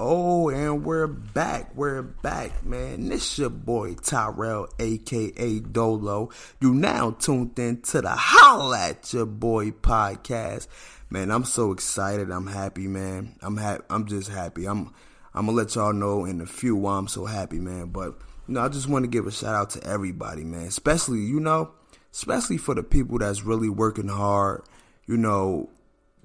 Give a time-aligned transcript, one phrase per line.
[0.00, 1.74] Oh, and we're back.
[1.74, 3.08] We're back, man.
[3.08, 6.30] This your boy Tyrell, aka Dolo.
[6.60, 10.68] You now tuned in to the Holla at Your Boy podcast.
[11.10, 12.30] Man, I'm so excited.
[12.30, 13.34] I'm happy, man.
[13.42, 13.58] I'm.
[13.90, 14.66] I'm just happy.
[14.66, 14.94] I'm
[15.34, 17.86] I'm gonna let y'all know in a few why I'm so happy, man.
[17.86, 20.68] But you know, I just want to give a shout out to everybody, man.
[20.68, 21.72] Especially, you know,
[22.12, 24.62] especially for the people that's really working hard.
[25.08, 25.70] You know,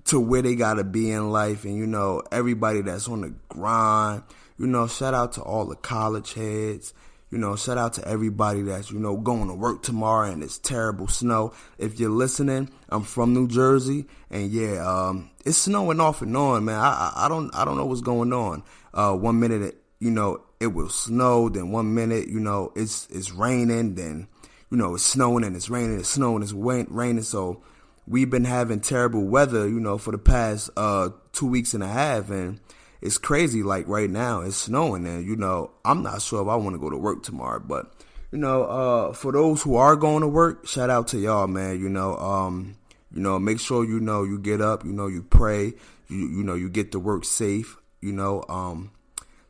[0.05, 4.23] to where they gotta be in life and you know everybody that's on the grind
[4.57, 6.93] you know shout out to all the college heads
[7.33, 10.59] you know shout out to everybody that's you know going to work tomorrow and it's
[10.59, 11.51] terrible snow.
[11.79, 16.65] If you're listening i'm from new jersey and yeah um, it's snowing off and on
[16.65, 16.79] man.
[16.79, 18.63] I, I, I don't i don't know what's going on.
[18.93, 23.07] Uh, one minute it, you know it will snow then one minute you know it's
[23.09, 24.27] it's raining then
[24.69, 27.23] you know it's snowing and it's raining it's snowing it's raining.
[27.23, 27.63] So
[28.07, 31.87] we've been having terrible weather, you know, for the past uh, two weeks and a
[31.87, 32.59] half, and
[33.01, 33.63] it's crazy.
[33.63, 36.79] Like right now, it's snowing, and you know, I'm not sure if I want to
[36.79, 37.91] go to work tomorrow, but
[38.31, 41.79] you know, uh, for those who are going to work, shout out to y'all, man.
[41.79, 42.77] You know, um,
[43.13, 45.73] you know, make sure you know you get up, you know, you pray,
[46.07, 47.77] you you know, you get to work safe.
[48.01, 48.91] You know, um,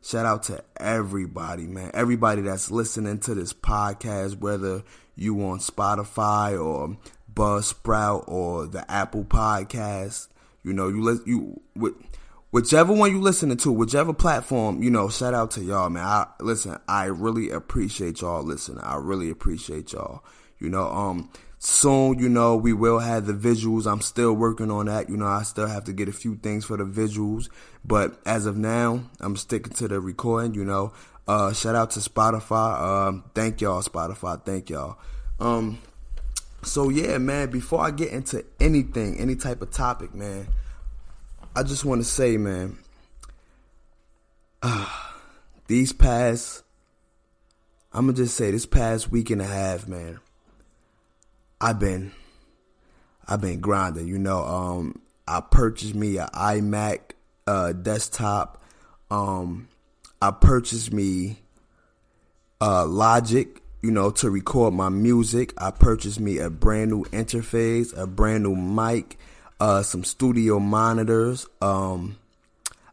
[0.02, 1.90] shout out to everybody, man.
[1.94, 4.82] Everybody that's listening to this podcast, whether
[5.16, 6.96] you on Spotify or
[7.34, 10.28] Buzzsprout or the Apple Podcast.
[10.62, 11.60] You know, you let you
[12.50, 14.82] whichever one you listening to, whichever platform.
[14.82, 16.04] You know, shout out to y'all, man.
[16.04, 16.78] I listen.
[16.88, 18.82] I really appreciate y'all listening.
[18.82, 20.24] I really appreciate y'all.
[20.60, 23.90] You know, um, soon, you know, we will have the visuals.
[23.90, 25.10] I'm still working on that.
[25.10, 27.48] You know, I still have to get a few things for the visuals,
[27.84, 30.54] but as of now, I'm sticking to the recording.
[30.54, 30.92] You know,
[31.26, 32.80] uh, shout out to Spotify.
[32.80, 34.44] Um, thank y'all, Spotify.
[34.44, 34.98] Thank y'all.
[35.40, 35.80] Um,
[36.64, 40.48] so yeah, man, before I get into anything, any type of topic, man,
[41.54, 42.78] I just want to say, man,
[44.62, 44.88] uh,
[45.66, 46.64] these past
[47.94, 50.18] I'm gonna just say this past week and a half, man,
[51.60, 52.10] I've been
[53.28, 57.12] I've been grinding, you know, um I purchased me an iMac
[57.46, 58.60] uh desktop.
[59.12, 59.68] Um
[60.20, 61.38] I purchased me
[62.60, 65.52] uh Logic you know, to record my music.
[65.58, 69.18] I purchased me a brand new interface, a brand new mic,
[69.60, 71.46] uh, some studio monitors.
[71.60, 72.16] Um,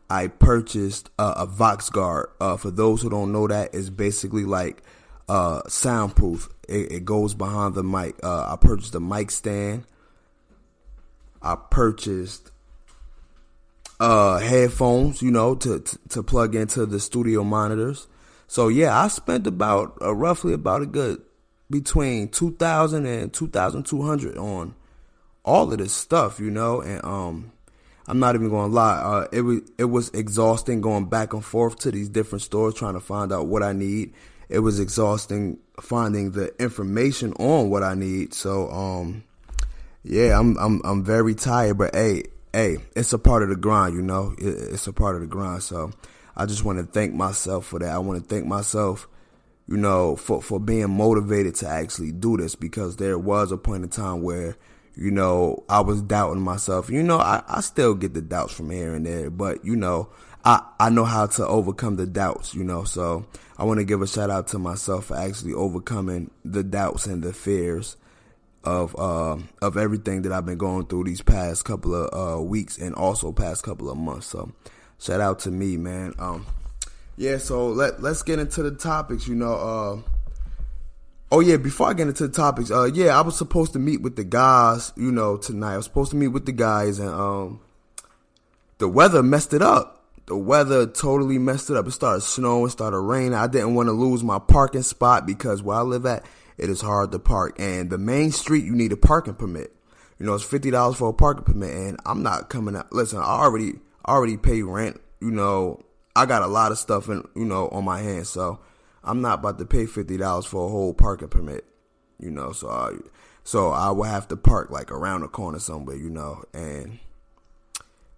[0.10, 2.26] I purchased uh, a VoxGuard.
[2.42, 4.84] Uh, for those who don't know that, it's basically like
[5.30, 6.50] uh, soundproof.
[6.68, 8.16] It, it, goes behind the mic.
[8.22, 9.86] Uh, I purchased a mic stand.
[11.42, 12.52] I purchased
[14.02, 18.08] uh, headphones, you know, to, to, to plug into the studio monitors.
[18.52, 21.22] So yeah, I spent about uh, roughly about a good
[21.70, 24.76] between 2000 and 2200 on
[25.46, 27.54] all of this stuff, you know, and um
[28.10, 31.46] I'm not even going to lie, uh, it was it was exhausting going back and
[31.46, 34.14] forth to these different stores trying to find out what I need.
[34.50, 38.34] It was exhausting finding the information on what I need.
[38.34, 39.24] So um
[40.04, 43.96] yeah, I'm I'm I'm very tired, but hey, hey, it's a part of the grind,
[43.96, 44.36] you know.
[44.38, 45.64] it's a part of the grind.
[45.64, 45.94] So
[46.36, 47.90] I just want to thank myself for that.
[47.90, 49.08] I want to thank myself,
[49.68, 53.84] you know, for, for being motivated to actually do this because there was a point
[53.84, 54.58] in time where,
[54.96, 56.90] you know, I was doubting myself.
[56.90, 60.10] You know, I, I still get the doubts from here and there, but you know,
[60.44, 63.26] I, I know how to overcome the doubts, you know, so
[63.58, 67.24] I want to give a shout out to myself for actually overcoming the doubts and
[67.24, 67.96] the fears
[68.64, 72.78] of uh, of everything that I've been going through these past couple of uh, weeks
[72.78, 74.28] and also past couple of months.
[74.28, 74.52] So
[75.02, 76.14] shout out to me, man.
[76.20, 76.46] Um,
[77.18, 79.28] yeah, so let let's get into the topics.
[79.28, 80.02] You know, uh,
[81.32, 84.02] oh yeah, before I get into the topics, uh, yeah, I was supposed to meet
[84.02, 84.94] with the guys.
[84.96, 87.60] You know, tonight I was supposed to meet with the guys, and um,
[88.78, 89.98] the weather messed it up.
[90.28, 91.88] The weather totally messed it up.
[91.88, 93.34] It started snowing, started raining.
[93.34, 96.26] I didn't want to lose my parking spot because where I live at,
[96.58, 97.56] it is hard to park.
[97.60, 99.76] And the main street, you need a parking permit.
[100.20, 102.94] You know, it's fifty dollars for a parking permit, and I'm not coming out.
[102.94, 105.00] Listen, I already Already pay rent.
[105.20, 105.84] You know,
[106.16, 108.60] I got a lot of stuff in you know on my hands, so
[109.04, 111.66] I'm not about to pay fifty dollars for a whole parking permit.
[112.20, 112.94] You know, so I,
[113.44, 115.96] so I will have to park like around the corner somewhere.
[115.96, 117.00] You know, and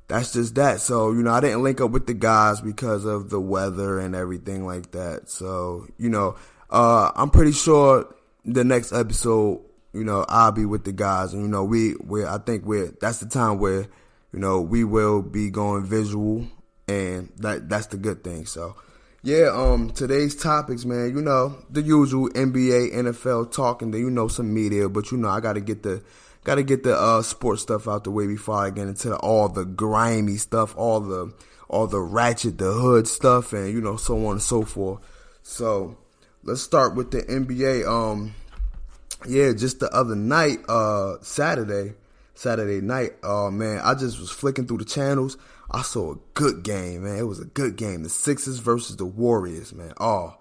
[0.08, 0.82] that's just that.
[0.82, 4.16] So you know, I didn't link up with the guys because of the weather and
[4.16, 5.30] everything like that.
[5.30, 6.36] So you know,
[6.70, 8.14] uh, I'm pretty sure
[8.46, 9.62] the next episode,
[9.94, 12.94] you know, I'll be with the guys, and you know, we we I think we're
[13.00, 13.88] that's the time where
[14.34, 16.48] you know, we will be going visual
[16.88, 18.46] and that that's the good thing.
[18.46, 18.76] So
[19.22, 24.28] yeah, um today's topics, man, you know, the usual NBA, NFL talking, then you know
[24.28, 26.04] some media, but you know I gotta get the
[26.44, 29.66] gotta get the uh sports stuff out the way before I get into all the
[29.66, 31.34] grimy stuff, all the
[31.70, 35.00] all the ratchet, the hood stuff, and you know so on and so forth.
[35.44, 35.98] So
[36.44, 37.88] let's start with the NBA.
[37.88, 38.36] Um,
[39.28, 41.94] yeah, just the other night, uh, Saturday,
[42.34, 43.14] Saturday night.
[43.24, 45.38] Oh man, I just was flicking through the channels.
[45.72, 47.18] I saw a good game, man.
[47.18, 48.04] It was a good game.
[48.04, 49.94] The Sixers versus the Warriors, man.
[50.00, 50.38] Oh,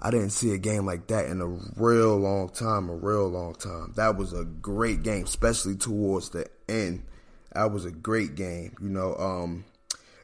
[0.00, 1.46] I didn't see a game like that in a
[1.80, 3.92] real long time, a real long time.
[3.96, 7.04] That was a great game, especially towards the end.
[7.52, 8.76] That was a great game.
[8.80, 9.64] You know, um,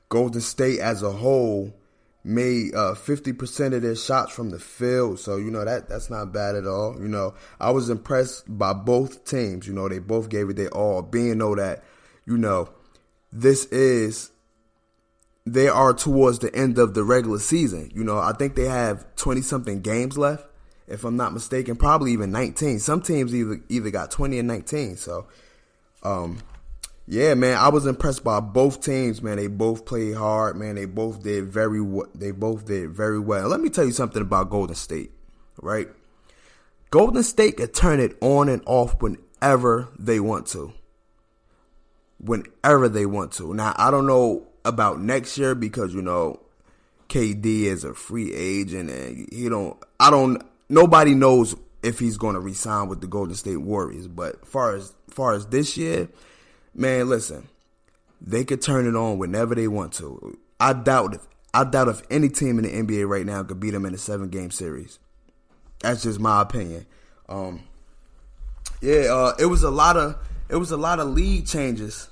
[0.09, 1.73] Golden State as a whole
[2.25, 5.21] made uh, 50% of their shots from the field.
[5.21, 6.97] So, you know, that that's not bad at all.
[6.99, 9.67] You know, I was impressed by both teams.
[9.67, 11.85] You know, they both gave it their all, being know that,
[12.27, 12.71] you know,
[13.31, 14.31] this is
[15.47, 17.91] they are towards the end of the regular season.
[17.95, 20.47] You know, I think they have 20 something games left,
[20.89, 22.79] if I'm not mistaken, probably even 19.
[22.79, 24.97] Some teams either either got 20 and 19.
[24.97, 25.27] So,
[26.03, 26.39] um,
[27.07, 29.37] yeah, man, I was impressed by both teams, man.
[29.37, 30.77] They both played hard, man.
[30.77, 32.09] They both did very well.
[32.15, 33.49] they both did very well.
[33.49, 35.13] Let me tell you something about Golden State,
[35.61, 35.89] right?
[36.91, 40.73] Golden State can turn it on and off whenever they want to.
[42.19, 43.53] Whenever they want to.
[43.53, 46.41] Now, I don't know about next year because you know
[47.09, 52.35] KD is a free agent and he don't I don't nobody knows if he's going
[52.35, 56.09] to resign with the Golden State Warriors, but far as far as this year,
[56.75, 57.49] man, listen,
[58.21, 60.39] they could turn it on whenever they want to.
[60.59, 63.71] I doubt if I doubt if any team in the NBA right now could beat
[63.71, 64.99] them in a seven game series.
[65.81, 66.87] That's just my opinion.
[67.29, 67.63] Um,
[68.81, 70.17] yeah, uh, it was a lot of
[70.49, 72.09] it was a lot of lead changes.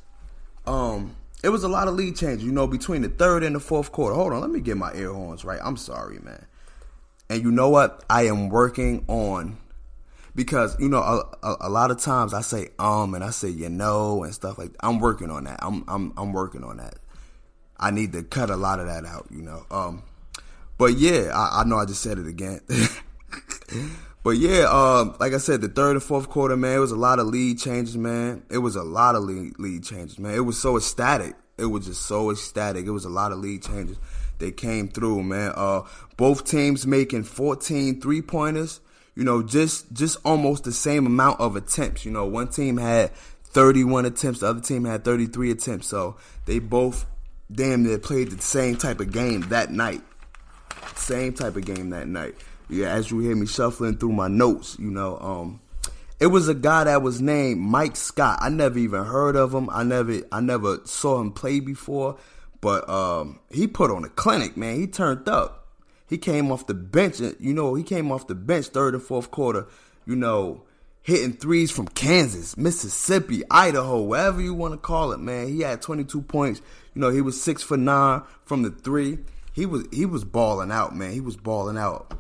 [0.67, 3.61] Um, it was a lot of lead changes, you know, between the third and the
[3.61, 4.14] fourth quarter.
[4.14, 5.61] Hold on, let me get my air horns right.
[5.62, 6.47] I'm sorry, man.
[7.29, 8.05] And you know what?
[8.09, 9.56] I am working on
[10.34, 13.49] because you know a, a, a, lot of times I say um and I say
[13.49, 14.87] you know and stuff like that.
[14.87, 15.58] I'm working on that.
[15.62, 16.96] I'm I'm I'm working on that.
[17.79, 19.67] I need to cut a lot of that out, you know.
[19.70, 20.05] Um,
[20.79, 22.61] but yeah, I, I know I just said it again.
[24.25, 26.96] but yeah, um, like I said, the third and fourth quarter, man, it was a
[26.96, 28.44] lot of lead changes, man.
[28.50, 30.35] It was a lot of lead, lead changes, man.
[30.35, 31.35] It was so ecstatic.
[31.58, 32.87] It was just so ecstatic.
[32.87, 33.99] It was a lot of lead changes.
[34.38, 35.52] They came through, man.
[35.55, 35.82] Uh,
[36.17, 38.81] both teams making 14 three pointers
[39.14, 42.05] you know, just just almost the same amount of attempts.
[42.05, 43.12] You know, one team had
[43.44, 45.88] 31 attempts, the other team had 33 attempts.
[45.88, 46.17] So
[46.47, 47.06] they both
[47.50, 50.03] damn near played the same type of game that night.
[50.94, 52.35] Same type of game that night.
[52.69, 55.61] Yeah, as you hear me shuffling through my notes, you know, um,
[56.19, 58.38] it was a guy that was named Mike Scott.
[58.41, 59.69] I never even heard of him.
[59.70, 62.17] I never I never saw him play before,
[62.61, 64.76] but um, he put on a clinic, man.
[64.76, 65.62] He turned up.
[66.12, 69.31] He came off the bench, you know, he came off the bench third and fourth
[69.31, 69.67] quarter,
[70.05, 70.61] you know,
[71.00, 75.49] hitting threes from Kansas, Mississippi, Idaho, wherever you want to call it, man.
[75.49, 76.61] He had 22 points.
[76.93, 79.20] You know, he was six for nine from the three.
[79.55, 81.12] He was he was balling out, man.
[81.12, 82.12] He was balling out.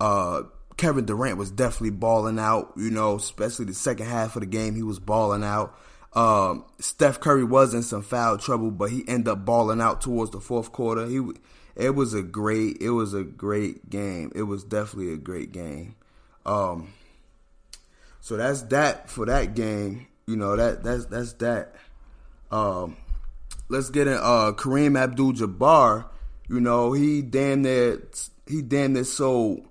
[0.00, 0.42] Uh,
[0.76, 2.72] Kevin Durant was definitely balling out.
[2.76, 5.78] You know, especially the second half of the game, he was balling out.
[6.12, 10.32] Um, Steph Curry was in some foul trouble, but he ended up balling out towards
[10.32, 11.06] the fourth quarter.
[11.06, 11.22] He
[11.78, 14.32] it was a great it was a great game.
[14.34, 15.94] It was definitely a great game.
[16.44, 16.92] Um
[18.20, 20.08] so that's that for that game.
[20.26, 21.76] You know, that that's that's that.
[22.50, 22.96] Um
[23.68, 26.06] let's get in uh Kareem Abdul Jabbar,
[26.48, 28.02] you know, he damn near
[28.46, 29.64] he damn near sold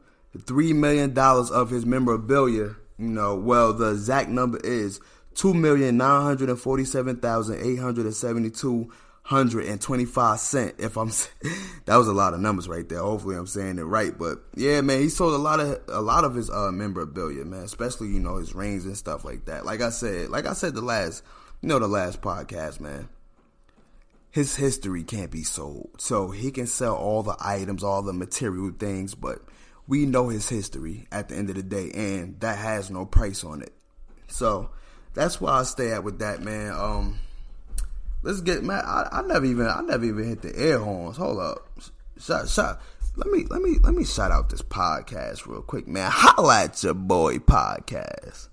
[0.46, 2.76] three million dollars of his memorabilia.
[2.98, 5.02] You know, well the exact number is
[5.36, 8.94] two million nine hundred and forty seven thousand eight hundred and seventy two
[9.28, 10.76] hundred and twenty five cent.
[10.78, 11.10] If I'm,
[11.86, 13.00] that was a lot of numbers right there.
[13.00, 14.18] Hopefully, I'm saying it right.
[14.18, 17.64] But yeah, man, he sold a lot of a lot of his uh, memorabilia, man.
[17.64, 19.66] Especially you know his rings and stuff like that.
[19.66, 21.24] Like I said, like I said the last,
[21.62, 23.10] you know, the last podcast, man.
[24.32, 28.72] His history can't be sold, so he can sell all the items, all the material
[28.78, 29.40] things, but
[29.88, 33.44] we know his history at the end of the day, and that has no price
[33.44, 33.74] on it.
[34.28, 34.70] So
[35.14, 36.72] that's why I stay at with that, man.
[36.72, 37.20] Um,
[38.28, 38.84] Let's get man.
[38.84, 41.16] I, I never even I never even hit the air horns.
[41.16, 41.66] Hold up.
[42.20, 42.82] Shut shut.
[43.16, 46.12] Let me let me let me shout out this podcast real quick, man.
[46.14, 48.50] Holla at your boy podcast.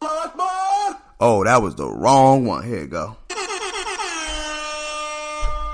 [0.00, 2.62] Oh, that was the wrong one.
[2.64, 3.16] Here you go.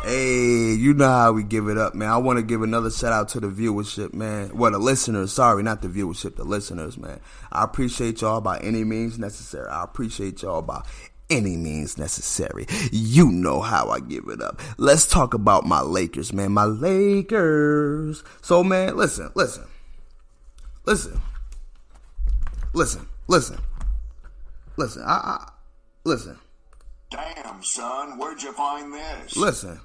[0.03, 2.09] Hey, you know how we give it up, man.
[2.09, 4.57] I want to give another shout out to the viewership, man.
[4.57, 5.31] Well, the listeners.
[5.31, 7.21] Sorry, not the viewership, the listeners, man.
[7.53, 9.69] I appreciate y'all by any means necessary.
[9.69, 10.83] I appreciate y'all by
[11.31, 12.67] any means necessary.
[12.93, 14.61] You know how I give it up.
[14.79, 16.53] Let's talk about my Lakers, man.
[16.53, 18.23] My Lakers.
[18.43, 19.65] So, man, listen, listen,
[20.87, 21.21] listen,
[22.75, 23.59] listen, listen,
[24.77, 25.03] listen.
[25.07, 25.51] I, I
[26.05, 26.39] listen.
[27.11, 29.37] Damn, son, where'd you find this?
[29.37, 29.81] Listen,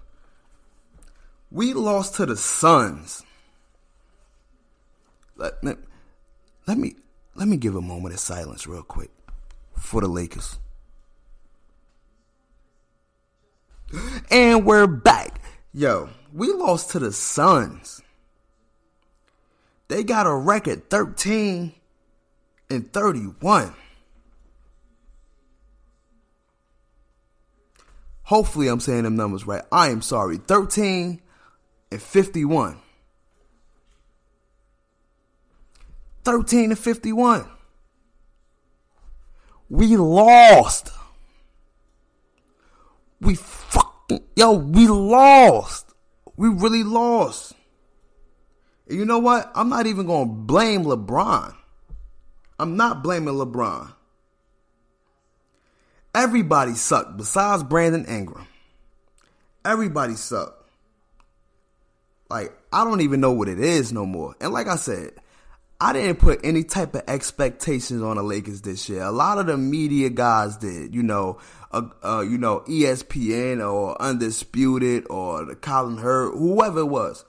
[1.51, 3.23] We lost to the Suns.
[5.37, 5.77] Let, let,
[6.67, 6.95] let me
[7.35, 9.11] let me give a moment of silence real quick
[9.77, 10.59] for the Lakers.
[14.29, 15.39] And we're back.
[15.73, 18.01] Yo, we lost to the Suns.
[19.87, 21.73] They got a record 13
[22.69, 23.75] and 31.
[28.23, 29.61] Hopefully, I'm saying them numbers right.
[29.71, 30.37] I am sorry.
[30.37, 31.21] 13
[31.91, 32.79] and 51.
[36.23, 37.47] 13 and 51.
[39.69, 40.89] We lost.
[43.21, 43.84] We fucking,
[44.35, 45.93] yo, we lost.
[46.37, 47.53] We really lost.
[48.87, 49.51] And you know what?
[49.55, 51.55] I'm not even going to blame LeBron.
[52.59, 53.93] I'm not blaming LeBron.
[56.13, 58.47] Everybody sucked besides Brandon Ingram.
[59.65, 60.69] Everybody sucked.
[62.29, 64.35] Like, I don't even know what it is no more.
[64.39, 65.11] And like I said,
[65.79, 69.03] I didn't put any type of expectations on the Lakers this year.
[69.03, 71.39] A lot of the media guys did, you know,
[71.71, 77.25] uh, uh, you know, ESPN or Undisputed or the Colin Hurd, whoever it was.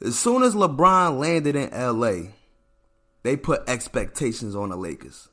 [0.00, 2.30] As soon as LeBron landed in LA,
[3.22, 5.28] they put expectations on the Lakers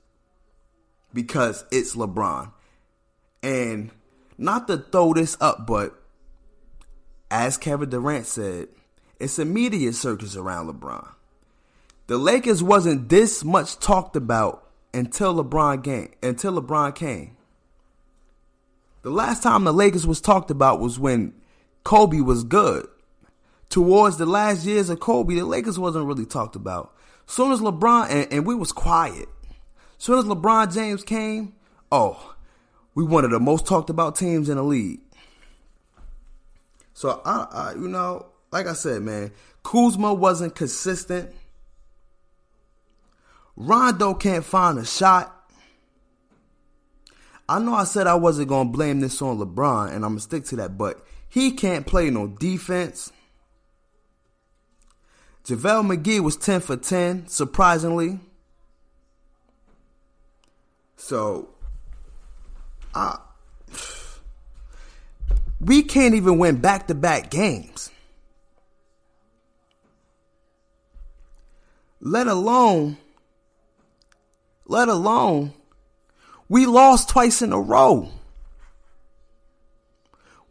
[1.13, 2.51] because it's LeBron.
[3.41, 3.91] And
[4.37, 5.95] not to throw this up, but
[7.31, 8.67] as Kevin Durant said,
[9.17, 11.07] it's a media circus around LeBron.
[12.09, 16.09] The Lakers wasn't this much talked about until LeBron came.
[16.23, 17.37] Until LeBron came.
[19.03, 21.35] The last time the Lakers was talked about was when
[21.83, 22.87] Kobe was good.
[23.69, 26.95] Towards the last years of Kobe, the Lakers wasn't really talked about.
[27.27, 29.29] Soon as LeBron and, and we was quiet.
[29.99, 31.53] Soon as LeBron James came,
[31.91, 32.35] oh,
[32.95, 35.01] we one of the most talked about teams in the league.
[36.95, 41.35] So I, I you know, like I said, man, Kuzma wasn't consistent.
[43.59, 45.35] Rondo can't find a shot.
[47.47, 50.45] I know I said I wasn't gonna blame this on LeBron, and I'm gonna stick
[50.45, 53.11] to that, but he can't play no defense.
[55.43, 58.19] JaVale McGee was 10 for 10, surprisingly.
[60.95, 61.49] So,
[62.93, 63.17] I,
[65.59, 67.89] we can't even win back to back games.
[71.99, 72.97] Let alone
[74.69, 75.51] let alone
[76.47, 78.09] we lost twice in a row.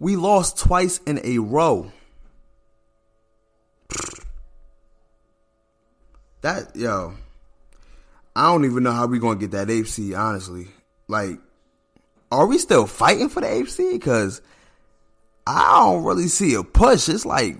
[0.01, 1.91] We lost twice in a row.
[6.41, 7.15] That yo,
[8.37, 10.17] I don't even know how we gonna get that AFC.
[10.17, 10.69] Honestly,
[11.09, 11.41] like,
[12.31, 13.95] are we still fighting for the AFC?
[13.95, 14.41] Because
[15.49, 17.09] I don't really see a push.
[17.09, 17.57] It's like,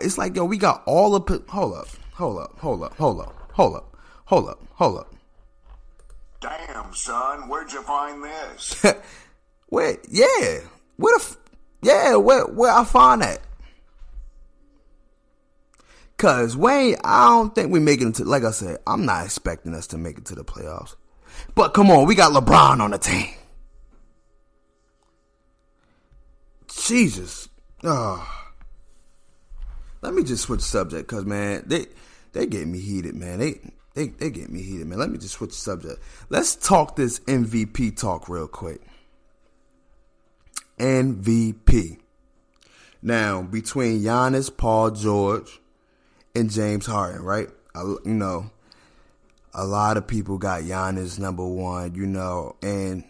[0.00, 1.42] it's like yo, we got all the.
[1.48, 5.14] Hold up, hold up, hold up, hold up, hold up, hold up, hold up.
[6.42, 8.84] Damn, son, where'd you find this?
[9.68, 9.96] where?
[10.10, 10.58] Yeah,
[10.96, 11.24] where the?
[11.24, 11.36] F-
[11.82, 13.40] yeah, where where I find that?
[16.16, 18.24] Cause Wayne, I don't think we make it to.
[18.24, 20.96] Like I said, I'm not expecting us to make it to the playoffs.
[21.54, 23.34] But come on, we got LeBron on the team.
[26.68, 27.48] Jesus.
[27.84, 28.28] Oh.
[30.00, 31.86] Let me just switch subject, cause man, they
[32.32, 33.38] they get me heated, man.
[33.38, 33.60] They
[33.94, 34.98] they they get me heated, man.
[34.98, 36.02] Let me just switch the subject.
[36.30, 38.80] Let's talk this MVP talk real quick.
[40.78, 41.98] MVP.
[43.02, 45.60] Now, between Giannis, Paul George,
[46.34, 47.48] and James Harden, right?
[47.74, 48.50] I, you know,
[49.52, 53.04] a lot of people got Giannis number one, you know, and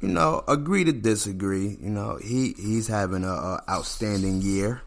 [0.00, 1.76] you know, agree to disagree.
[1.80, 4.82] You know, he he's having a, a outstanding year.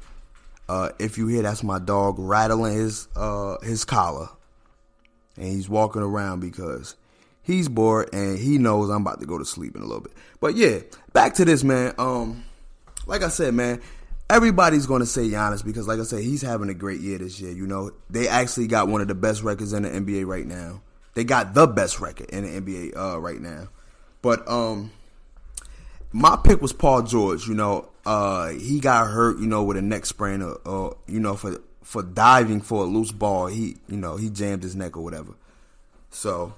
[0.67, 4.29] Uh, if you hear that's my dog rattling his uh, his collar
[5.37, 6.95] and he's walking around because
[7.41, 10.13] he's bored and he knows I'm about to go to sleep in a little bit.
[10.39, 10.79] But yeah,
[11.13, 11.93] back to this man.
[11.97, 12.43] Um,
[13.05, 13.81] like I said, man,
[14.29, 17.39] everybody's going to say Giannis because, like I said, he's having a great year this
[17.39, 17.51] year.
[17.51, 20.81] You know, they actually got one of the best records in the NBA right now.
[21.13, 23.69] They got the best record in the NBA uh, right now.
[24.21, 24.91] But um,
[26.11, 27.47] my pick was Paul George.
[27.47, 29.39] You know, uh, he got hurt.
[29.39, 30.41] You know, with a neck sprain.
[30.41, 33.45] Or, or you know, for for diving for a loose ball.
[33.45, 35.33] He, you know, he jammed his neck or whatever.
[36.09, 36.53] So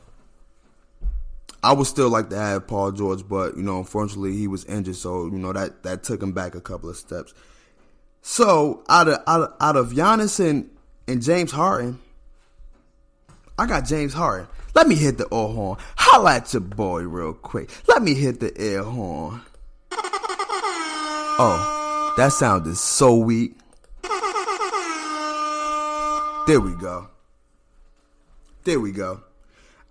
[1.62, 4.96] I would still like to have Paul George, but you know, unfortunately, he was injured,
[4.96, 7.34] so you know that that took him back a couple of steps.
[8.22, 10.70] So out of out of, out of Giannis and,
[11.08, 12.00] and James Harden,
[13.60, 14.48] I got James Harden.
[14.76, 15.78] Let me hit the air horn.
[15.98, 17.70] Holla at your boy real quick.
[17.88, 19.42] Let me hit the air horn.
[21.40, 23.56] Oh, That sounded so weak.
[26.48, 27.10] There we go.
[28.64, 29.22] There we go.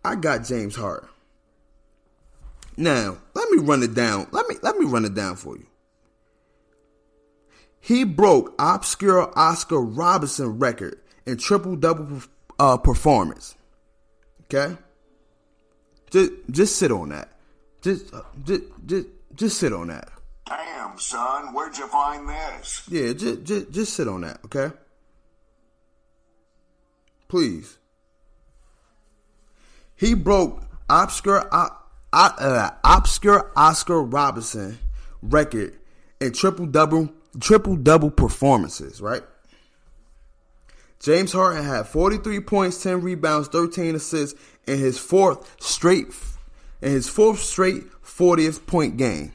[0.03, 1.11] I got James Harden.
[2.79, 4.27] Now, let me run it down.
[4.31, 5.67] Let me let me run it down for you.
[7.79, 12.23] He broke obscure Oscar Robertson record in triple double
[12.59, 13.55] uh, performance.
[14.45, 14.79] Okay?
[16.09, 17.33] Just just sit on that.
[17.83, 20.09] Just uh, just just just sit on that.
[20.47, 22.83] Damn, son, where'd you find this?
[22.89, 24.75] Yeah, just just just sit on that, okay?
[27.29, 27.79] Please.
[29.95, 31.71] He broke obscure uh,
[32.13, 34.79] uh, obscure Oscar Robertson
[35.23, 35.79] record
[36.21, 39.23] in triple double triple double performances, right?
[41.01, 46.13] James Harden had 43 points, 10 rebounds, 13 assists in his fourth straight
[46.83, 49.33] in his fourth straight 40th point game.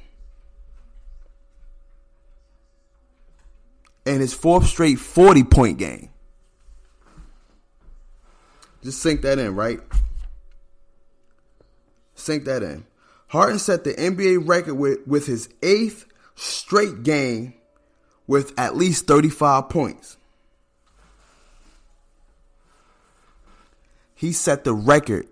[4.05, 6.10] In his fourth straight 40 point game.
[8.83, 9.79] Just sink that in, right?
[12.15, 12.85] Sink that in.
[13.27, 17.53] Harden set the NBA record with, with his eighth straight game
[18.27, 20.17] with at least 35 points.
[24.15, 25.27] He set the record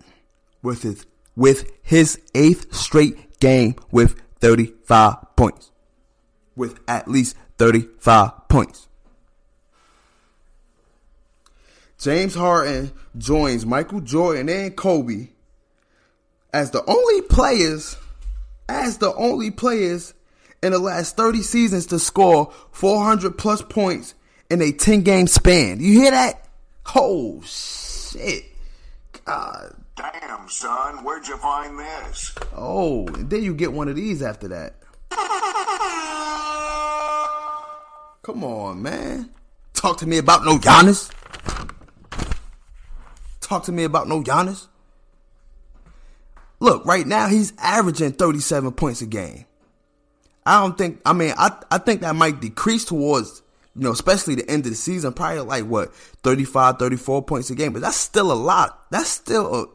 [0.61, 5.71] with his with his eighth straight game with 35 points.
[6.55, 8.87] With at least 35 points.
[11.99, 15.27] James Harden joins Michael Jordan and Kobe
[16.53, 17.97] as the only players
[18.69, 20.13] as the only players
[20.63, 24.15] in the last 30 seasons to score 400 plus points
[24.49, 25.81] in a 10 game span.
[25.81, 26.47] You hear that?
[26.95, 28.45] Oh shit.
[29.25, 29.75] God.
[29.97, 32.33] Damn, son, where'd you find this?
[32.55, 34.75] Oh, and then you get one of these after that.
[38.21, 39.31] Come on, man.
[39.73, 41.11] Talk to me about no Giannis.
[43.49, 44.67] Talk to me about no Giannis.
[46.59, 49.45] Look, right now he's averaging 37 points a game.
[50.45, 53.41] I don't think I mean I I think that might decrease towards
[53.75, 57.55] you know, especially the end of the season, probably like what 35, 34 points a
[57.55, 58.85] game, but that's still a lot.
[58.91, 59.67] That's still a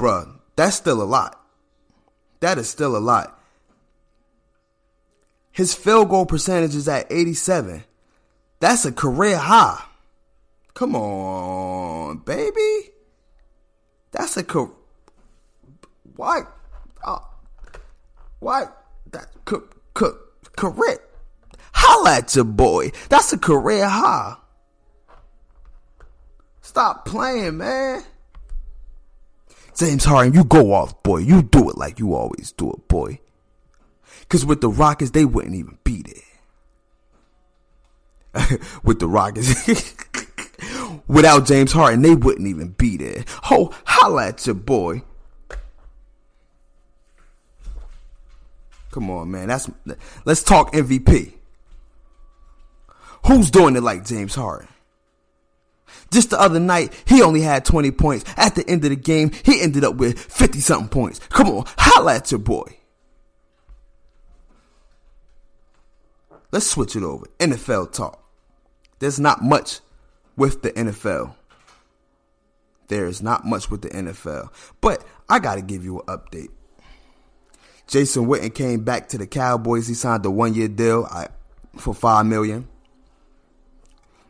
[0.00, 1.44] bruh, that's still a lot.
[2.38, 3.40] That is still a lot.
[5.50, 7.82] His field goal percentage is at 87.
[8.60, 9.82] That's a career high.
[10.74, 12.90] Come on, baby.
[14.10, 14.70] That's a career.
[16.16, 16.52] What?
[17.04, 17.18] Uh,
[18.40, 18.84] what?
[19.12, 20.18] That co- co-
[20.56, 20.98] career.
[21.72, 22.90] Holla at your boy.
[23.08, 24.36] That's a career high.
[26.60, 28.02] Stop playing, man.
[29.76, 31.18] James Harden, you go off, boy.
[31.18, 33.20] You do it like you always do it, boy.
[34.28, 36.08] Cause with the Rockets, they wouldn't even beat
[38.34, 38.60] it.
[38.82, 39.94] with the Rockets.
[41.06, 43.24] Without James Harden, they wouldn't even be there.
[43.44, 45.02] Ho, holla at your boy.
[48.90, 49.48] Come on, man.
[49.48, 49.70] That's
[50.24, 51.34] let's talk MVP.
[53.26, 54.68] Who's doing it like James Harden?
[56.10, 58.24] Just the other night, he only had 20 points.
[58.36, 61.18] At the end of the game, he ended up with 50 something points.
[61.30, 62.78] Come on, holla at your boy.
[66.52, 67.26] Let's switch it over.
[67.40, 68.22] NFL talk.
[69.00, 69.80] There's not much
[70.36, 71.34] with the NFL.
[72.88, 74.50] There's not much with the NFL.
[74.80, 76.50] But I got to give you an update.
[77.86, 79.88] Jason Witten came back to the Cowboys.
[79.88, 81.08] He signed a one year deal
[81.76, 82.68] for five million.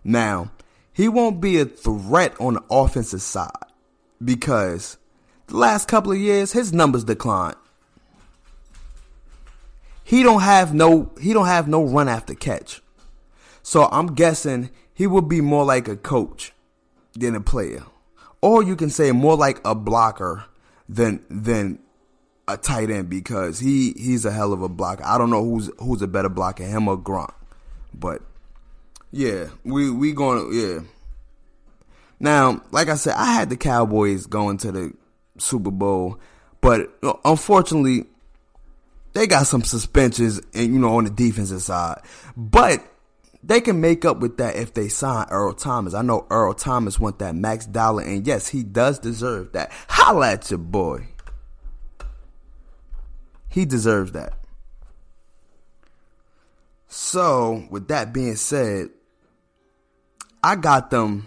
[0.02, 0.50] Now,
[0.92, 3.50] he won't be a threat on the offensive side
[4.22, 4.98] because
[5.46, 7.56] the last couple of years his numbers declined.
[10.04, 12.82] He don't have no he don't have no run after catch.
[13.62, 16.52] So I'm guessing he would be more like a coach
[17.14, 17.82] than a player.
[18.40, 20.44] Or you can say more like a blocker
[20.88, 21.80] than than
[22.46, 25.04] a tight end because he he's a hell of a blocker.
[25.04, 27.32] I don't know who's who's a better blocker, him or Gronk.
[27.92, 28.22] But
[29.10, 30.80] yeah, we we going yeah.
[32.20, 34.92] Now, like I said, I had the Cowboys going to the
[35.38, 36.18] Super Bowl,
[36.60, 36.90] but
[37.24, 38.06] unfortunately,
[39.14, 42.00] they got some suspensions and you know on the defensive side.
[42.36, 42.84] But
[43.46, 45.92] they can make up with that if they sign Earl Thomas.
[45.92, 49.70] I know Earl Thomas want that max dollar, and yes, he does deserve that.
[49.88, 51.08] Holla at your boy.
[53.48, 54.32] He deserves that.
[56.88, 58.88] So, with that being said,
[60.42, 61.26] I got them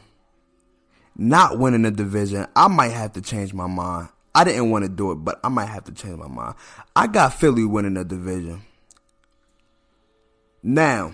[1.15, 2.47] not winning the division.
[2.55, 4.09] I might have to change my mind.
[4.33, 6.55] I didn't want to do it, but I might have to change my mind.
[6.95, 8.61] I got Philly winning the division.
[10.63, 11.13] Now,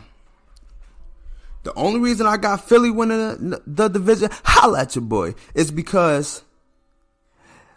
[1.64, 5.72] The only reason I got Philly winning the, the division, holla at your boy, is
[5.72, 6.44] because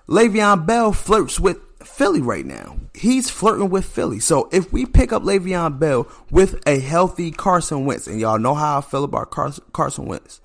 [0.09, 2.79] Le'Veon Bell flirts with Philly right now.
[2.95, 4.19] He's flirting with Philly.
[4.19, 8.55] So if we pick up Le'Veon Bell with a healthy Carson Wentz, and y'all know
[8.55, 10.41] how I feel about Carson, Carson Wentz,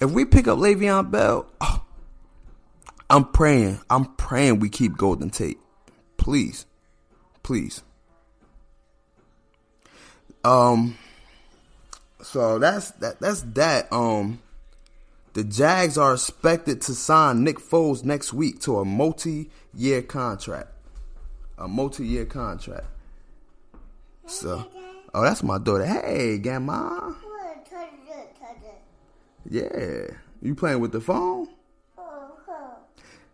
[0.00, 1.84] if we pick up Le'Veon Bell, oh,
[3.08, 5.58] I'm praying, I'm praying we keep Golden Tate.
[6.16, 6.66] Please,
[7.44, 7.82] please.
[10.44, 10.98] Um.
[12.22, 13.20] So that's that.
[13.20, 13.92] That's that.
[13.92, 14.40] Um.
[15.34, 20.68] The Jags are expected to sign Nick Foles next week to a multi-year contract.
[21.58, 22.86] A multi-year contract.
[24.26, 24.66] So,
[25.14, 25.84] oh, that's my daughter.
[25.86, 27.14] Hey, Gamma.
[29.48, 30.08] Yeah,
[30.42, 31.48] you playing with the phone?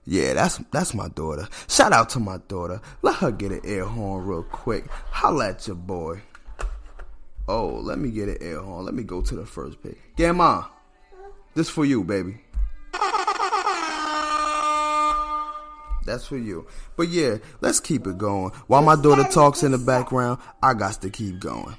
[0.05, 1.49] Yeah, that's that's my daughter.
[1.68, 2.83] Shout out to my daughter.
[3.01, 4.90] Let her get an air horn real quick.
[4.90, 6.20] Holla at your boy.
[7.46, 8.85] Oh, let me get an air horn.
[8.85, 9.96] Let me go to the first page.
[10.16, 10.70] Gamma, ah.
[11.54, 12.38] this for you, baby.
[16.04, 16.66] That's for you.
[16.96, 18.50] But yeah, let's keep it going.
[18.66, 21.76] While my daughter talks in the background, I got to keep going.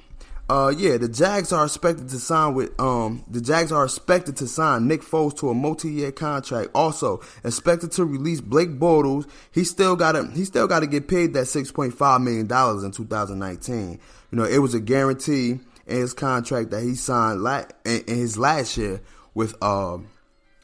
[0.48, 4.46] Uh, yeah, the Jags are expected to sign with um the Jags are expected to
[4.46, 6.70] sign Nick Foles to a multi-year contract.
[6.72, 9.28] Also expected to release Blake Bortles.
[9.50, 12.46] He still got to he still got to get paid that six point five million
[12.46, 13.98] dollars in 2019.
[14.30, 18.16] You know, it was a guarantee in his contract that he signed la- in, in
[18.16, 19.00] his last year
[19.34, 20.06] with um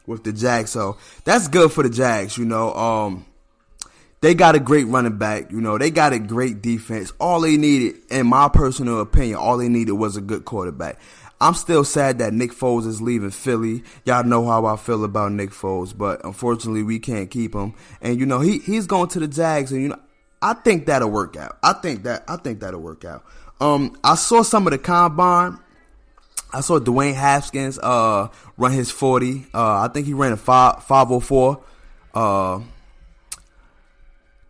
[0.06, 0.70] with the Jags.
[0.70, 2.38] So that's good for the Jags.
[2.38, 3.26] You know, um
[4.22, 5.50] they got a great running back.
[5.50, 7.12] You know, they got a great defense.
[7.18, 10.98] All they needed, in my personal opinion, all they needed was a good quarterback.
[11.40, 13.82] I'm still sad that Nick Foles is leaving Philly.
[14.04, 17.74] Y'all know how I feel about Nick Foles, but unfortunately we can't keep him.
[18.00, 19.98] And you know, he he's going to the Jags and you know,
[20.40, 21.58] I think that'll work out.
[21.60, 23.24] I think that I think that'll work out.
[23.60, 25.58] Um I saw some of the combine.
[26.52, 29.46] I saw Dwayne Haskins uh run his 40.
[29.52, 31.64] Uh I think he ran a 5 504.
[32.14, 32.60] Uh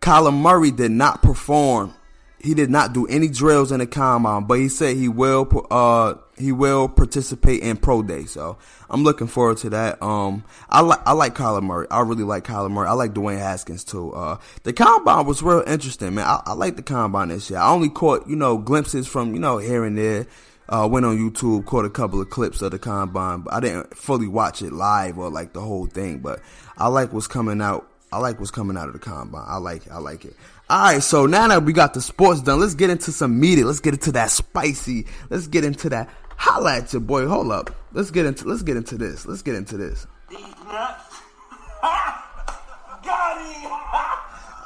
[0.03, 1.93] Kyler Murray did not perform.
[2.37, 6.15] He did not do any drills in the combine, but he said he will uh
[6.37, 8.25] he will participate in pro day.
[8.25, 8.57] So
[8.89, 10.03] I'm looking forward to that.
[10.03, 11.87] Um, I like I like Kyler Murray.
[11.89, 12.89] I really like Kyler Murray.
[12.89, 14.11] I like Dwayne Haskins too.
[14.11, 16.27] Uh, the combine was real interesting, man.
[16.27, 17.59] I, I like the combine this year.
[17.59, 20.27] I only caught you know glimpses from you know here and there.
[20.67, 23.95] Uh, went on YouTube, caught a couple of clips of the combine, but I didn't
[23.95, 26.19] fully watch it live or like the whole thing.
[26.19, 26.41] But
[26.77, 29.43] I like what's coming out I like what's coming out of the combine.
[29.47, 30.35] I like I like it.
[30.69, 33.65] All right, so now that we got the sports done, let's get into some media.
[33.65, 35.07] Let's get into that spicy.
[35.31, 36.09] Let's get into that.
[36.37, 37.27] Holla at your boy.
[37.27, 37.75] Hold up.
[37.91, 39.25] Let's get into let's get into this.
[39.25, 40.05] Let's get into this.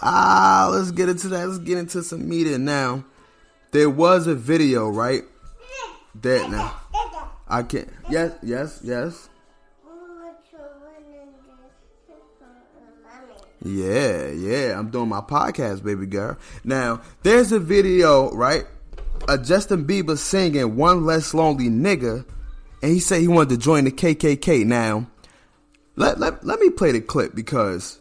[0.02, 1.48] ah, let's get into that.
[1.48, 3.06] Let's get into some media now.
[3.72, 5.24] There was a video, right?
[6.16, 6.76] That now.
[7.48, 7.90] I can't.
[8.10, 9.30] Yes, yes, yes.
[13.63, 16.38] Yeah, yeah, I'm doing my podcast, baby girl.
[16.63, 18.65] Now, there's a video, right?
[19.28, 22.24] Of Justin Bieber singing One Less Lonely Nigga,
[22.84, 24.63] and he said he wanted to join the KKK.
[24.65, 25.08] Now,
[25.96, 28.00] let, let, let me play the clip because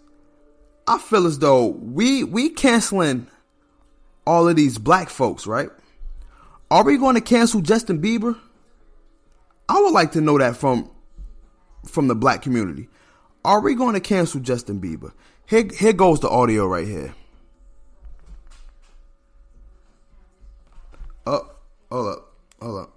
[0.87, 3.27] I feel as though we we canceling
[4.27, 5.71] all of these black folks, right?
[6.71, 8.39] Are we going to cancel Justin Bieber?
[9.69, 10.91] I would like to know that from
[11.87, 12.89] from the black community.
[13.47, 15.13] Are we going to cancel Justin Bieber?
[15.47, 17.15] Here, here goes the audio right here.
[21.25, 21.49] Oh,
[21.89, 22.93] hold up, hold up.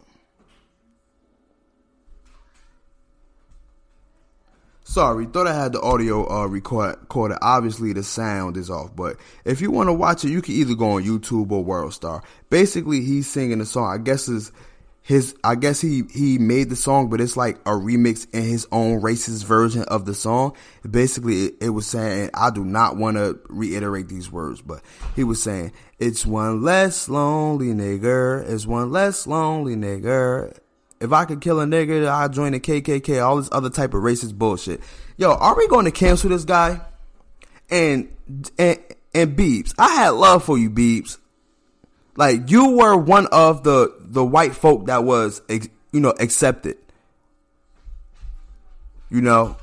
[4.85, 7.37] Sorry, thought I had the audio uh, record, recorded.
[7.43, 8.95] Obviously, the sound is off.
[8.95, 11.93] But if you want to watch it, you can either go on YouTube or World
[11.93, 12.23] Star.
[12.49, 13.93] Basically, he's singing the song.
[13.93, 14.51] I guess is
[15.01, 18.67] his I guess he he made the song, but it's like a remix in his
[18.71, 20.55] own racist version of the song.
[20.89, 24.81] Basically, it, it was saying I do not want to reiterate these words, but
[25.15, 30.55] he was saying it's one less lonely nigger, it's one less lonely nigger.
[31.01, 33.25] If I could kill a nigger, I'd join the KKK.
[33.25, 34.81] All this other type of racist bullshit.
[35.17, 36.81] Yo, are we going to cancel this guy?
[37.71, 38.13] And
[38.57, 38.79] and
[39.13, 41.17] and Biebs, I had love for you, Biebs.
[42.15, 46.77] Like you were one of the the white folk that was you know accepted.
[49.09, 49.57] You know,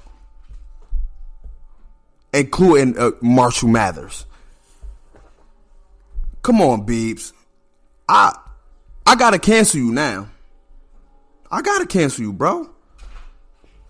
[2.33, 4.27] including uh, Marshall Mathers.
[6.43, 7.33] Come on, Biebs.
[8.09, 8.37] I
[9.07, 10.29] I gotta cancel you now.
[11.51, 12.71] I gotta cancel you, bro.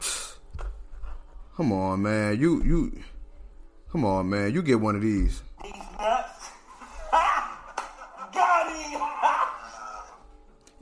[1.57, 2.38] Come on, man.
[2.38, 3.03] You you.
[3.90, 4.53] Come on, man.
[4.53, 5.42] You get one of these.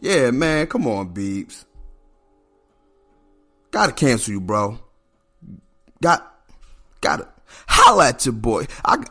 [0.00, 1.64] Yeah, man, come on, Biebs.
[3.70, 4.78] Gotta cancel you, bro.
[6.02, 6.30] Got,
[7.00, 7.26] gotta
[7.66, 8.66] holla at your boy.
[8.84, 9.02] I,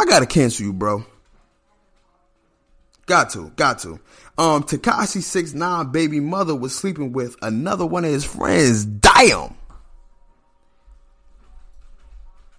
[0.00, 1.04] I gotta cancel you, bro.
[3.06, 4.00] Got to, got to.
[4.38, 8.84] Um, Tekashi Six Nine baby mother was sleeping with another one of his friends.
[8.84, 9.54] Damn.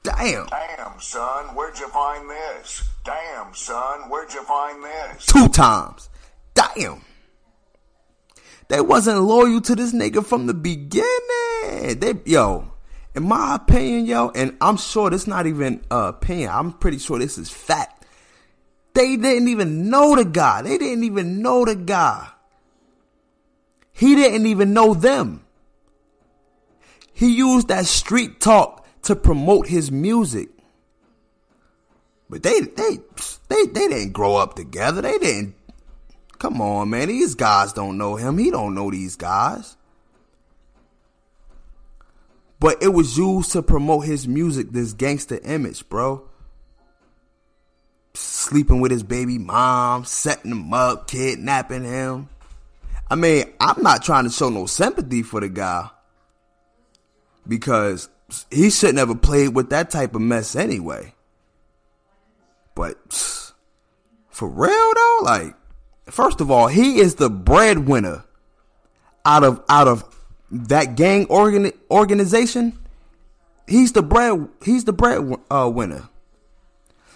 [0.04, 0.48] Damn.
[0.48, 2.84] Damn, son, where'd you find this?
[3.04, 5.26] Damn, son, where'd you find this?
[5.28, 6.10] Two times.
[6.54, 7.02] Damn.
[8.68, 12.00] They wasn't loyal to this nigga from the beginning.
[12.00, 12.72] They yo,
[13.14, 16.50] in my opinion, yo, and I'm sure this not even uh, opinion.
[16.52, 18.06] I'm pretty sure this is fact.
[18.94, 20.62] They didn't even know the guy.
[20.62, 22.30] They didn't even know the guy.
[23.92, 25.46] He didn't even know them.
[27.14, 30.50] He used that street talk to promote his music.
[32.30, 33.00] But they they
[33.50, 35.02] they they didn't grow up together.
[35.02, 35.56] They didn't
[36.42, 37.08] Come on, man.
[37.08, 38.40] These guys don't know him.
[38.40, 39.78] He don't know these guys.
[42.60, 46.28] But it was used to promote his music, this gangster image, bro.
[48.16, 52.28] Sleeping with his baby mom, setting him up, kidnapping him.
[53.08, 55.92] I mean, I'm not trying to show no sympathy for the guy
[57.48, 58.10] because
[58.50, 61.14] he shouldn't have played with that type of mess anyway.
[62.76, 62.98] But
[64.30, 65.56] for real though, like
[66.12, 68.26] First of all, he is the breadwinner
[69.26, 70.04] out of out of
[70.52, 72.78] that gang organ, organization.
[73.66, 76.10] He's the bread he's the bread uh, winner.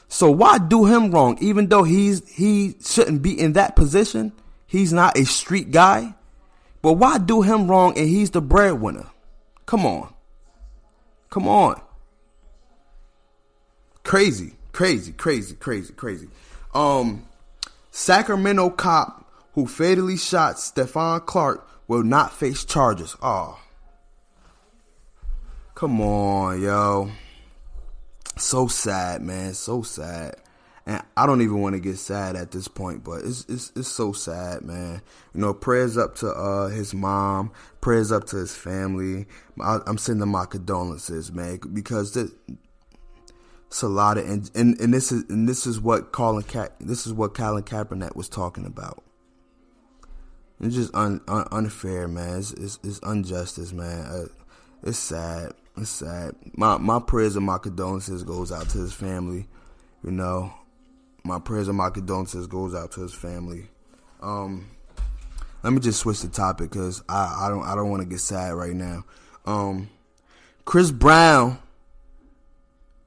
[0.07, 4.31] So why do him wrong even though he's he shouldn't be in that position?
[4.65, 6.15] He's not a street guy.
[6.81, 9.07] But why do him wrong and he's the breadwinner?
[9.65, 10.13] Come on.
[11.35, 11.81] Come on.
[14.03, 16.29] Crazy, crazy, crazy, crazy, crazy.
[16.73, 17.27] Um
[17.91, 23.17] Sacramento cop who fatally shot Stephon Clark will not face charges.
[23.21, 23.59] Oh.
[25.73, 27.11] Come on, yo.
[28.37, 29.55] So sad, man.
[29.55, 30.37] So sad.
[30.87, 33.87] And I don't even want to get sad at this point, but it's it's it's
[33.87, 35.01] so sad, man.
[35.33, 39.25] You know, prayers up to uh his mom, prayers up to his family.
[39.59, 42.31] I, am sending my condolences, man, because this,
[43.67, 46.69] it's a lot of and, and, and this is and this is what Colin Ka-
[46.79, 49.03] this is what Colin Kaepernick was talking about.
[50.61, 52.39] It's just un, un, unfair, man.
[52.39, 54.05] It's, it's, it's injustice, man.
[54.05, 54.25] Uh,
[54.83, 55.51] it's sad.
[55.77, 56.35] It's sad.
[56.55, 59.47] My my prayers and my condolences goes out to his family.
[60.03, 60.53] You know,
[61.25, 63.67] my prayers and my condolences goes out to his family.
[64.21, 64.69] Um,
[65.63, 68.19] let me just switch the topic because I, I don't I don't want to get
[68.19, 69.03] sad right now.
[69.45, 69.89] Um,
[70.63, 71.57] Chris Brown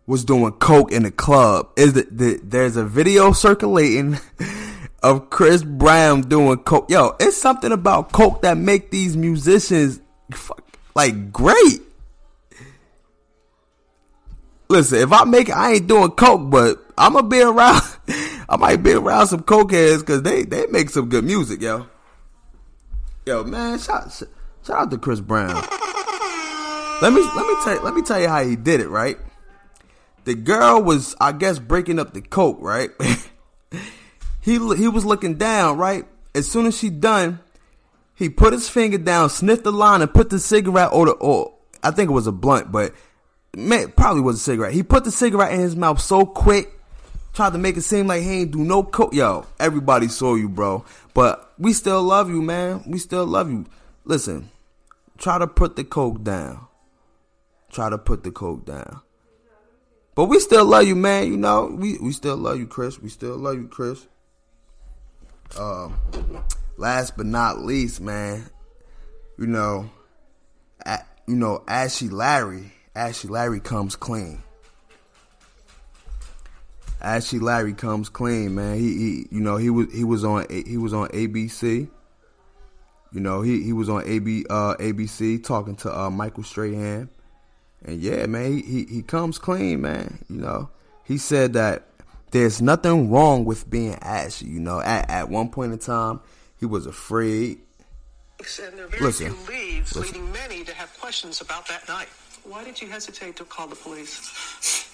[0.07, 1.71] was doing coke in the club.
[1.77, 4.19] Is the, the there's a video circulating
[5.03, 6.91] of Chris Brown doing coke.
[6.91, 10.01] Yo, it's something about coke that make these musicians
[10.97, 11.83] like great.
[14.69, 17.83] Listen, if I make it, I ain't doing coke, but I'm gonna be around.
[18.51, 21.87] I might be around some cokeheads because they they make some good music, yo.
[23.27, 24.11] Yo, man, shout
[24.67, 25.55] shout out to Chris Brown.
[27.01, 29.19] Let me let me tell let me tell you how he did it, right?
[30.29, 32.91] the girl was, I guess, breaking up the coke, right?
[34.43, 36.05] he he was looking down, right?
[36.35, 37.41] As soon as she done,
[38.15, 41.55] he put his finger down, sniffed the line, and put the cigarette or the or
[41.83, 42.93] I think it was a blunt, but
[43.57, 44.75] man, probably was a cigarette.
[44.75, 46.78] He put the cigarette in his mouth so quick,
[47.39, 49.15] tried to make it seem like he ain't do no coke.
[49.15, 50.85] Yo, everybody saw you, bro.
[51.15, 52.83] But we still love you, man.
[52.85, 53.65] We still love you.
[54.05, 54.51] Listen,
[55.19, 56.67] try to put the coke down.
[57.71, 59.03] Try to put the coke down.
[60.17, 61.29] But we still love you, man.
[61.29, 63.01] You know, we, we still love you, Chris.
[63.01, 64.05] We still love you, Chris.
[65.57, 65.97] Um,
[66.77, 68.51] last but not least, man,
[69.39, 69.89] you know,
[70.85, 74.43] at, you know, Ashy Larry, Ashy Larry comes clean.
[77.01, 78.77] Ashy Larry comes clean, man.
[78.77, 81.89] He, he, you know, he was he was on he was on ABC.
[83.13, 87.09] You know, he he was on AB uh, ABC talking to uh, Michael Strahan.
[87.85, 90.25] And yeah, man, he, he, he comes clean, man.
[90.29, 90.71] You know,
[91.05, 91.87] he said that
[92.33, 94.47] there's nothing wrong with being ashy.
[94.47, 96.21] You know, at, at one point in time,
[96.59, 97.61] he was afraid.
[98.41, 100.15] And there are very listen, few leads, listen.
[100.15, 102.09] leading many to have questions about that night.
[102.45, 104.87] Why did you hesitate to call the police?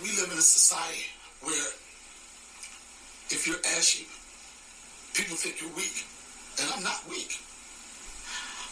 [0.00, 1.06] We live in a society
[1.42, 1.70] where
[3.30, 4.06] if you're ashy,
[5.14, 6.04] people think you're weak.
[6.60, 7.40] And I'm not weak.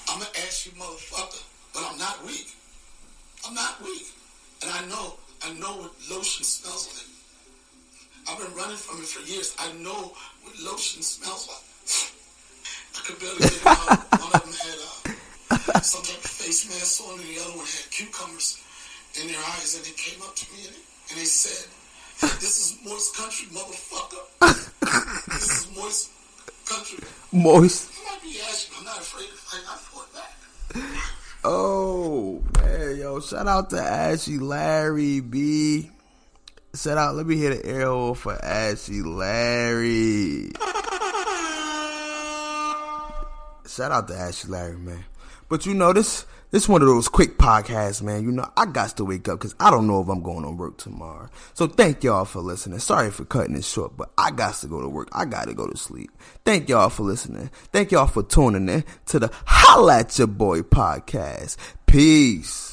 [0.09, 2.53] I'm an ashy motherfucker, but I'm not weak.
[3.47, 4.07] I'm not weak.
[4.63, 7.09] And I know, I know what lotion smells like.
[8.29, 9.57] I've been running from it for years.
[9.59, 11.65] I know what lotion smells like.
[12.95, 14.21] I could barely get them out.
[14.21, 14.79] One of them had
[15.75, 18.61] uh, some type of face mask on, and the other one had cucumbers
[19.21, 19.75] in their eyes.
[19.75, 20.77] And they came up to me and,
[21.11, 21.65] and they said,
[22.21, 24.23] "This is moist country, motherfucker.
[25.27, 26.11] this is moist
[26.67, 26.99] country."
[27.33, 27.91] Moist.
[27.91, 28.77] I might be asking.
[28.79, 29.65] I'm not afraid to fight.
[29.69, 30.37] I fought back.
[31.45, 33.21] Oh man, yo!
[33.21, 35.91] Shout out to Ashy Larry B.
[36.75, 37.15] Shout out.
[37.15, 40.53] Let me hit an arrow for Ashy Larry.
[43.67, 45.05] Shout out to Ashy Larry, man.
[45.49, 45.93] But you know
[46.51, 46.69] this.
[46.69, 48.25] One of those quick podcasts, man.
[48.25, 50.51] You know, I got to wake up because I don't know if I'm going to
[50.51, 51.29] work tomorrow.
[51.55, 52.79] So thank y'all for listening.
[52.79, 55.09] Sorry for cutting it short, but I got to go to work.
[55.13, 56.11] I got to go to sleep.
[56.45, 57.51] Thank y'all for listening.
[57.73, 61.57] Thank y'all for tuning in to the Holla at Your Boy podcast.
[61.87, 62.70] Peace.